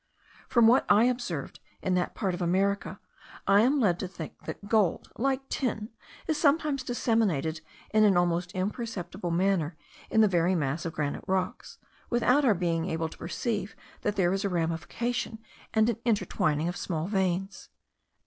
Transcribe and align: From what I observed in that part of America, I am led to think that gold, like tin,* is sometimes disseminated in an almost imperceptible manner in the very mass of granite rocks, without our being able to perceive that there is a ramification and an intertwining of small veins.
From 0.49 0.65
what 0.65 0.83
I 0.89 1.03
observed 1.03 1.59
in 1.83 1.93
that 1.93 2.15
part 2.15 2.33
of 2.33 2.41
America, 2.41 2.99
I 3.45 3.61
am 3.61 3.79
led 3.79 3.99
to 3.99 4.07
think 4.07 4.33
that 4.45 4.67
gold, 4.67 5.11
like 5.15 5.47
tin,* 5.47 5.89
is 6.25 6.37
sometimes 6.39 6.81
disseminated 6.81 7.61
in 7.93 8.03
an 8.03 8.17
almost 8.17 8.51
imperceptible 8.53 9.29
manner 9.29 9.77
in 10.09 10.21
the 10.21 10.27
very 10.27 10.55
mass 10.55 10.85
of 10.85 10.93
granite 10.93 11.25
rocks, 11.27 11.77
without 12.09 12.43
our 12.45 12.55
being 12.55 12.89
able 12.89 13.09
to 13.09 13.17
perceive 13.19 13.75
that 14.01 14.15
there 14.15 14.33
is 14.33 14.43
a 14.43 14.49
ramification 14.49 15.37
and 15.71 15.87
an 15.87 15.97
intertwining 16.03 16.67
of 16.67 16.75
small 16.75 17.05
veins. 17.05 17.69